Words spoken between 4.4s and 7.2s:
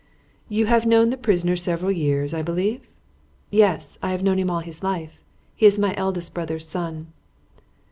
all his life. He is my eldest brother's son."